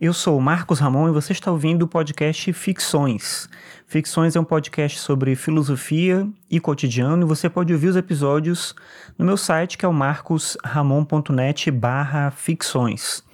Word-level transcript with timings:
Eu 0.00 0.12
sou 0.12 0.38
o 0.38 0.40
Marcos 0.40 0.78
Ramon 0.78 1.08
e 1.08 1.12
você 1.12 1.32
está 1.32 1.50
ouvindo 1.50 1.82
o 1.82 1.88
podcast 1.88 2.52
Ficções. 2.52 3.48
Ficções 3.84 4.36
é 4.36 4.40
um 4.40 4.44
podcast 4.44 4.96
sobre 4.96 5.34
filosofia 5.34 6.24
e 6.48 6.60
cotidiano 6.60 7.24
e 7.24 7.28
você 7.28 7.50
pode 7.50 7.72
ouvir 7.72 7.88
os 7.88 7.96
episódios 7.96 8.76
no 9.18 9.24
meu 9.24 9.36
site 9.36 9.76
que 9.76 9.84
é 9.84 9.88
o 9.88 9.92
marcosramon.net 9.92 11.72
barra 11.72 12.30
ficções. 12.30 13.24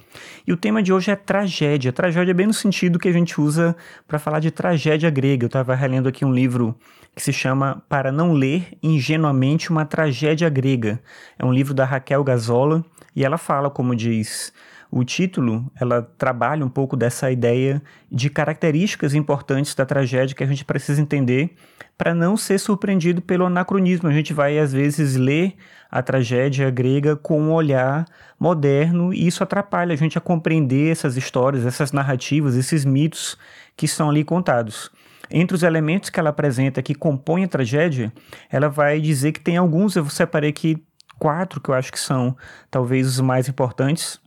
E 0.47 0.51
o 0.51 0.57
tema 0.57 0.81
de 0.81 0.91
hoje 0.91 1.11
é 1.11 1.15
tragédia. 1.15 1.93
Tragédia 1.93 2.33
bem 2.33 2.47
no 2.47 2.53
sentido 2.53 2.97
que 2.97 3.09
a 3.09 3.13
gente 3.13 3.39
usa 3.39 3.75
para 4.07 4.17
falar 4.17 4.39
de 4.39 4.49
tragédia 4.49 5.11
grega. 5.11 5.45
Eu 5.45 5.47
estava 5.47 5.75
relendo 5.75 6.09
aqui 6.09 6.25
um 6.25 6.33
livro 6.33 6.75
que 7.15 7.21
se 7.21 7.31
chama 7.31 7.83
Para 7.87 8.11
Não 8.11 8.33
Ler 8.33 8.75
Ingenuamente 8.81 9.69
uma 9.69 9.85
Tragédia 9.85 10.49
Grega. 10.49 10.99
É 11.37 11.45
um 11.45 11.53
livro 11.53 11.75
da 11.75 11.85
Raquel 11.85 12.23
Gazola 12.23 12.83
e 13.15 13.23
ela 13.23 13.37
fala, 13.37 13.69
como 13.69 13.95
diz 13.95 14.51
o 14.95 15.03
título, 15.03 15.69
ela 15.77 16.01
trabalha 16.17 16.65
um 16.65 16.69
pouco 16.69 16.95
dessa 16.95 17.29
ideia 17.29 17.83
de 18.09 18.29
características 18.29 19.13
importantes 19.13 19.75
da 19.75 19.85
tragédia 19.85 20.33
que 20.33 20.41
a 20.43 20.47
gente 20.47 20.63
precisa 20.63 21.01
entender 21.01 21.53
para 21.97 22.15
não 22.15 22.37
ser 22.37 22.57
surpreendido 22.57 23.21
pelo 23.21 23.45
anacronismo. 23.45 24.07
A 24.07 24.13
gente 24.13 24.33
vai 24.33 24.57
às 24.57 24.71
vezes 24.71 25.17
ler 25.17 25.55
a 25.91 26.01
tragédia 26.01 26.69
grega 26.69 27.17
com 27.17 27.41
um 27.41 27.51
olhar 27.51 28.05
moderno 28.39 29.13
e 29.13 29.27
isso 29.27 29.43
atrapalha 29.43 29.91
a 29.91 29.97
gente 29.97 30.17
a 30.17 30.21
compreender 30.21 30.93
essas 30.93 31.17
histórias, 31.17 31.65
essas 31.65 31.91
narrativas, 31.91 32.55
esses 32.55 32.85
mitos 32.85 33.37
que 33.75 33.89
são 33.89 34.09
ali 34.09 34.23
contados. 34.23 34.89
Entre 35.29 35.55
os 35.55 35.63
elementos 35.63 36.09
que 36.09 36.21
ela 36.21 36.29
apresenta 36.29 36.81
que 36.81 36.95
compõem 36.95 37.43
a 37.43 37.49
tragédia, 37.49 38.13
ela 38.49 38.69
vai 38.69 39.01
dizer 39.01 39.33
que 39.33 39.41
tem 39.41 39.57
alguns, 39.57 39.97
eu 39.97 40.09
separei 40.09 40.51
aqui 40.51 40.81
quatro 41.19 41.59
que 41.59 41.67
eu 41.67 41.73
acho 41.73 41.91
que 41.91 41.99
são 41.99 42.37
talvez 42.71 43.05
os 43.05 43.19
mais 43.19 43.49
importantes. 43.49 44.23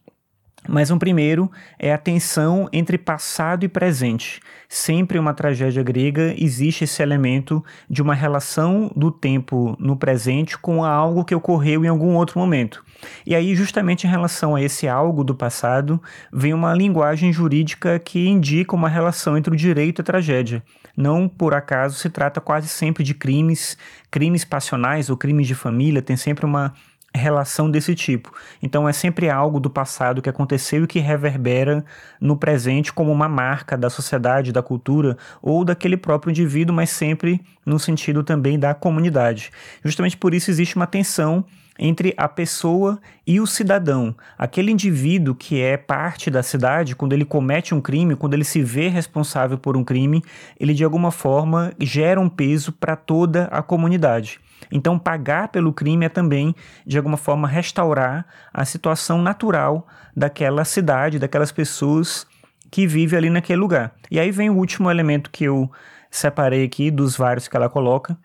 Mas 0.66 0.90
um 0.90 0.98
primeiro 0.98 1.50
é 1.78 1.92
a 1.92 1.98
tensão 1.98 2.68
entre 2.72 2.98
passado 2.98 3.64
e 3.64 3.68
presente. 3.68 4.40
Sempre 4.68 5.18
uma 5.18 5.32
tragédia 5.32 5.82
grega 5.82 6.34
existe 6.36 6.84
esse 6.84 7.02
elemento 7.02 7.64
de 7.88 8.02
uma 8.02 8.14
relação 8.14 8.90
do 8.94 9.10
tempo 9.10 9.76
no 9.78 9.96
presente 9.96 10.58
com 10.58 10.84
algo 10.84 11.24
que 11.24 11.34
ocorreu 11.34 11.84
em 11.84 11.88
algum 11.88 12.16
outro 12.16 12.38
momento. 12.38 12.84
E 13.24 13.34
aí, 13.34 13.54
justamente 13.54 14.06
em 14.06 14.10
relação 14.10 14.56
a 14.56 14.62
esse 14.62 14.88
algo 14.88 15.22
do 15.22 15.34
passado, 15.34 16.02
vem 16.32 16.52
uma 16.52 16.74
linguagem 16.74 17.32
jurídica 17.32 17.98
que 17.98 18.28
indica 18.28 18.74
uma 18.74 18.88
relação 18.88 19.38
entre 19.38 19.54
o 19.54 19.56
direito 19.56 20.00
e 20.00 20.02
a 20.02 20.04
tragédia. 20.04 20.62
Não 20.96 21.28
por 21.28 21.54
acaso 21.54 21.96
se 21.96 22.10
trata 22.10 22.40
quase 22.40 22.68
sempre 22.68 23.04
de 23.04 23.14
crimes, 23.14 23.78
crimes 24.10 24.44
passionais 24.44 25.08
ou 25.08 25.16
crimes 25.16 25.46
de 25.46 25.54
família, 25.54 26.02
tem 26.02 26.16
sempre 26.16 26.44
uma 26.44 26.74
relação 27.14 27.70
desse 27.70 27.94
tipo. 27.94 28.32
Então 28.62 28.88
é 28.88 28.92
sempre 28.92 29.30
algo 29.30 29.58
do 29.58 29.70
passado 29.70 30.20
que 30.22 30.28
aconteceu 30.28 30.84
e 30.84 30.86
que 30.86 30.98
reverbera 30.98 31.84
no 32.20 32.36
presente 32.36 32.92
como 32.92 33.10
uma 33.10 33.28
marca 33.28 33.76
da 33.76 33.90
sociedade, 33.90 34.52
da 34.52 34.62
cultura 34.62 35.16
ou 35.42 35.64
daquele 35.64 35.96
próprio 35.96 36.30
indivíduo, 36.30 36.74
mas 36.74 36.90
sempre 36.90 37.40
no 37.64 37.78
sentido 37.78 38.22
também 38.22 38.58
da 38.58 38.74
comunidade. 38.74 39.50
Justamente 39.84 40.16
por 40.16 40.34
isso 40.34 40.50
existe 40.50 40.76
uma 40.76 40.86
tensão 40.86 41.44
entre 41.78 42.12
a 42.16 42.28
pessoa 42.28 42.98
e 43.26 43.40
o 43.40 43.46
cidadão. 43.46 44.14
Aquele 44.36 44.72
indivíduo 44.72 45.34
que 45.34 45.60
é 45.60 45.76
parte 45.76 46.30
da 46.30 46.42
cidade, 46.42 46.96
quando 46.96 47.12
ele 47.12 47.24
comete 47.24 47.74
um 47.74 47.80
crime, 47.80 48.16
quando 48.16 48.34
ele 48.34 48.44
se 48.44 48.62
vê 48.62 48.88
responsável 48.88 49.56
por 49.56 49.76
um 49.76 49.84
crime, 49.84 50.22
ele 50.58 50.74
de 50.74 50.82
alguma 50.82 51.10
forma 51.10 51.72
gera 51.80 52.20
um 52.20 52.28
peso 52.28 52.72
para 52.72 52.96
toda 52.96 53.44
a 53.44 53.62
comunidade. 53.62 54.40
Então, 54.72 54.98
pagar 54.98 55.48
pelo 55.48 55.72
crime 55.72 56.06
é 56.06 56.08
também, 56.08 56.54
de 56.84 56.96
alguma 56.96 57.16
forma, 57.16 57.46
restaurar 57.46 58.26
a 58.52 58.64
situação 58.64 59.22
natural 59.22 59.86
daquela 60.16 60.64
cidade, 60.64 61.18
daquelas 61.18 61.52
pessoas 61.52 62.26
que 62.70 62.86
vivem 62.86 63.16
ali 63.16 63.30
naquele 63.30 63.60
lugar. 63.60 63.94
E 64.10 64.18
aí 64.18 64.30
vem 64.30 64.50
o 64.50 64.56
último 64.56 64.90
elemento 64.90 65.30
que 65.30 65.44
eu 65.44 65.70
separei 66.10 66.64
aqui 66.64 66.90
dos 66.90 67.16
vários 67.16 67.48
que 67.48 67.56
ela 67.56 67.68
coloca, 67.68 68.16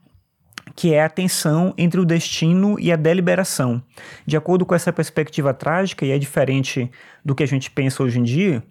que 0.76 0.94
é 0.94 1.04
a 1.04 1.10
tensão 1.10 1.74
entre 1.78 2.00
o 2.00 2.06
destino 2.06 2.80
e 2.80 2.92
a 2.92 2.96
deliberação. 2.96 3.82
De 4.26 4.36
acordo 4.36 4.66
com 4.66 4.76
essa 4.76 4.92
perspectiva 4.92 5.54
trágica, 5.54 6.06
e 6.06 6.12
é 6.12 6.18
diferente 6.18 6.90
do 7.24 7.36
que 7.36 7.44
a 7.44 7.48
gente 7.48 7.70
pensa 7.70 8.04
hoje 8.04 8.20
em 8.20 8.24
dia, 8.24 8.64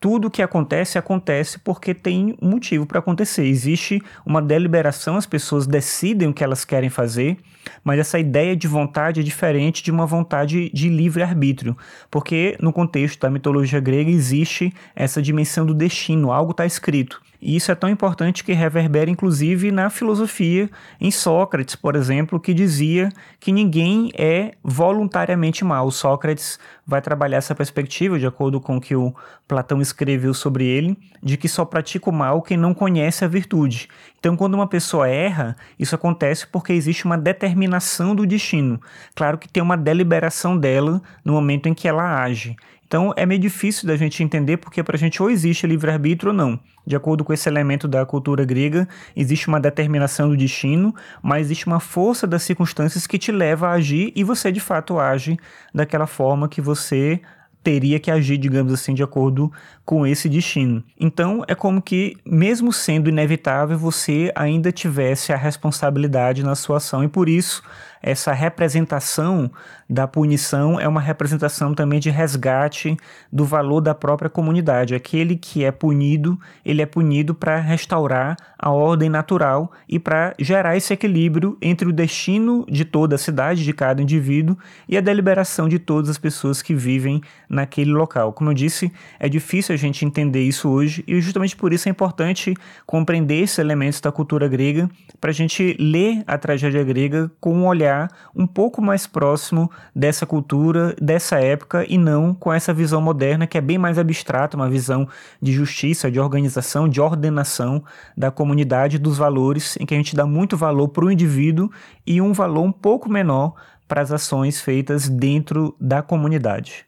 tudo 0.00 0.30
que 0.30 0.42
acontece 0.42 0.96
acontece 0.96 1.58
porque 1.58 1.92
tem 1.92 2.36
motivo 2.40 2.86
para 2.86 3.00
acontecer. 3.00 3.44
Existe 3.44 4.00
uma 4.24 4.40
deliberação, 4.40 5.16
as 5.16 5.26
pessoas 5.26 5.66
decidem 5.66 6.28
o 6.28 6.32
que 6.32 6.44
elas 6.44 6.64
querem 6.64 6.88
fazer, 6.88 7.36
mas 7.82 7.98
essa 7.98 8.18
ideia 8.18 8.56
de 8.56 8.68
vontade 8.68 9.20
é 9.20 9.24
diferente 9.24 9.82
de 9.82 9.90
uma 9.90 10.06
vontade 10.06 10.70
de 10.70 10.88
livre 10.88 11.22
arbítrio, 11.22 11.76
porque 12.10 12.56
no 12.60 12.72
contexto 12.72 13.20
da 13.20 13.30
mitologia 13.30 13.80
grega 13.80 14.10
existe 14.10 14.72
essa 14.94 15.20
dimensão 15.20 15.66
do 15.66 15.74
destino, 15.74 16.30
algo 16.30 16.52
está 16.52 16.64
escrito. 16.64 17.20
E 17.40 17.54
isso 17.54 17.70
é 17.70 17.74
tão 17.74 17.88
importante 17.88 18.42
que 18.42 18.52
reverbera 18.52 19.10
inclusive 19.10 19.70
na 19.70 19.88
filosofia, 19.90 20.68
em 21.00 21.10
Sócrates, 21.10 21.76
por 21.76 21.94
exemplo, 21.94 22.40
que 22.40 22.52
dizia 22.52 23.10
que 23.38 23.52
ninguém 23.52 24.10
é 24.16 24.52
voluntariamente 24.62 25.64
mal. 25.64 25.90
Sócrates 25.90 26.58
vai 26.84 27.00
trabalhar 27.00 27.38
essa 27.38 27.54
perspectiva, 27.54 28.18
de 28.18 28.26
acordo 28.26 28.60
com 28.60 28.76
o 28.76 28.80
que 28.80 28.96
o 28.96 29.14
Platão 29.46 29.80
escreveu 29.80 30.34
sobre 30.34 30.64
ele, 30.66 30.98
de 31.22 31.36
que 31.36 31.48
só 31.48 31.64
pratica 31.64 32.10
o 32.10 32.12
mal 32.12 32.42
quem 32.42 32.56
não 32.56 32.74
conhece 32.74 33.24
a 33.24 33.28
virtude. 33.28 33.88
Então, 34.18 34.36
quando 34.36 34.54
uma 34.54 34.66
pessoa 34.66 35.08
erra, 35.08 35.56
isso 35.78 35.94
acontece 35.94 36.46
porque 36.46 36.72
existe 36.72 37.04
uma 37.04 37.16
determinação 37.16 38.14
do 38.14 38.26
destino. 38.26 38.80
Claro 39.14 39.38
que 39.38 39.48
tem 39.48 39.62
uma 39.62 39.76
deliberação 39.76 40.58
dela 40.58 41.00
no 41.24 41.34
momento 41.34 41.68
em 41.68 41.74
que 41.74 41.86
ela 41.86 42.20
age. 42.20 42.56
Então 42.88 43.12
é 43.16 43.26
meio 43.26 43.38
difícil 43.40 43.86
da 43.86 43.96
gente 43.96 44.22
entender 44.24 44.56
porque 44.56 44.82
para 44.82 44.96
a 44.96 44.98
gente 44.98 45.22
ou 45.22 45.30
existe 45.30 45.66
livre-arbítrio 45.66 46.32
ou 46.32 46.36
não. 46.36 46.58
De 46.86 46.96
acordo 46.96 47.22
com 47.22 47.34
esse 47.34 47.46
elemento 47.46 47.86
da 47.86 48.04
cultura 48.06 48.46
grega, 48.46 48.88
existe 49.14 49.46
uma 49.46 49.60
determinação 49.60 50.30
do 50.30 50.36
destino, 50.36 50.94
mas 51.22 51.42
existe 51.42 51.66
uma 51.66 51.80
força 51.80 52.26
das 52.26 52.42
circunstâncias 52.42 53.06
que 53.06 53.18
te 53.18 53.30
leva 53.30 53.68
a 53.68 53.72
agir 53.72 54.10
e 54.16 54.24
você 54.24 54.50
de 54.50 54.58
fato 54.58 54.98
age 54.98 55.36
daquela 55.72 56.06
forma 56.06 56.48
que 56.48 56.62
você 56.62 57.20
teria 57.62 58.00
que 58.00 58.10
agir, 58.10 58.38
digamos 58.38 58.72
assim, 58.72 58.94
de 58.94 59.02
acordo 59.02 59.52
com 59.84 60.06
esse 60.06 60.26
destino. 60.26 60.82
Então, 60.98 61.44
é 61.46 61.54
como 61.54 61.82
que, 61.82 62.16
mesmo 62.24 62.72
sendo 62.72 63.10
inevitável, 63.10 63.76
você 63.76 64.32
ainda 64.34 64.72
tivesse 64.72 65.34
a 65.34 65.36
responsabilidade 65.36 66.42
na 66.42 66.54
sua 66.54 66.78
ação 66.78 67.04
e 67.04 67.08
por 67.08 67.28
isso 67.28 67.62
essa 68.02 68.32
representação 68.32 69.50
da 69.88 70.06
punição 70.06 70.78
é 70.78 70.86
uma 70.86 71.00
representação 71.00 71.74
também 71.74 71.98
de 71.98 72.10
resgate 72.10 72.96
do 73.32 73.44
valor 73.44 73.80
da 73.80 73.94
própria 73.94 74.28
comunidade. 74.28 74.94
Aquele 74.94 75.36
que 75.36 75.64
é 75.64 75.72
punido, 75.72 76.38
ele 76.64 76.82
é 76.82 76.86
punido 76.86 77.34
para 77.34 77.58
restaurar 77.58 78.36
a 78.58 78.70
ordem 78.70 79.08
natural 79.08 79.72
e 79.88 79.98
para 79.98 80.34
gerar 80.38 80.76
esse 80.76 80.92
equilíbrio 80.92 81.56
entre 81.62 81.88
o 81.88 81.92
destino 81.92 82.66
de 82.68 82.84
toda 82.84 83.14
a 83.14 83.18
cidade, 83.18 83.64
de 83.64 83.72
cada 83.72 84.02
indivíduo, 84.02 84.58
e 84.88 84.96
a 84.96 85.00
deliberação 85.00 85.68
de 85.68 85.78
todas 85.78 86.10
as 86.10 86.18
pessoas 86.18 86.60
que 86.60 86.74
vivem 86.74 87.22
naquele 87.48 87.92
local. 87.92 88.32
Como 88.32 88.50
eu 88.50 88.54
disse, 88.54 88.92
é 89.18 89.28
difícil 89.28 89.74
a 89.74 89.78
gente 89.78 90.04
entender 90.04 90.42
isso 90.42 90.68
hoje 90.68 91.02
e 91.06 91.20
justamente 91.20 91.56
por 91.56 91.72
isso 91.72 91.88
é 91.88 91.90
importante 91.90 92.54
compreender 92.86 93.42
esses 93.42 93.58
elementos 93.58 94.00
da 94.00 94.12
cultura 94.12 94.48
grega 94.48 94.88
para 95.20 95.30
a 95.30 95.34
gente 95.34 95.76
ler 95.78 96.22
a 96.26 96.36
tragédia 96.36 96.84
grega 96.84 97.30
com 97.40 97.54
um 97.54 97.66
olhar 97.66 97.87
olhar 97.88 98.10
um 98.36 98.46
pouco 98.46 98.82
mais 98.82 99.06
próximo 99.06 99.70
dessa 99.94 100.26
cultura, 100.26 100.94
dessa 101.00 101.40
época, 101.40 101.84
e 101.88 101.96
não 101.96 102.34
com 102.34 102.52
essa 102.52 102.72
visão 102.72 103.00
moderna 103.00 103.46
que 103.46 103.56
é 103.56 103.60
bem 103.60 103.78
mais 103.78 103.98
abstrata, 103.98 104.56
uma 104.56 104.68
visão 104.68 105.08
de 105.40 105.52
justiça, 105.52 106.10
de 106.10 106.20
organização, 106.20 106.88
de 106.88 107.00
ordenação 107.00 107.82
da 108.16 108.30
comunidade, 108.30 108.98
dos 108.98 109.16
valores, 109.16 109.76
em 109.80 109.86
que 109.86 109.94
a 109.94 109.96
gente 109.96 110.14
dá 110.14 110.26
muito 110.26 110.56
valor 110.56 110.88
para 110.88 111.04
o 111.04 111.10
indivíduo 111.10 111.70
e 112.06 112.20
um 112.20 112.32
valor 112.32 112.62
um 112.62 112.72
pouco 112.72 113.08
menor 113.08 113.54
para 113.86 114.02
as 114.02 114.12
ações 114.12 114.60
feitas 114.60 115.08
dentro 115.08 115.74
da 115.80 116.02
comunidade. 116.02 116.87